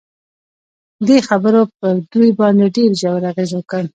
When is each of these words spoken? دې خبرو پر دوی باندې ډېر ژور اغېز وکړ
دې 1.07 1.17
خبرو 1.27 1.61
پر 1.77 1.93
دوی 2.11 2.31
باندې 2.39 2.65
ډېر 2.75 2.89
ژور 3.01 3.21
اغېز 3.31 3.51
وکړ 3.55 3.83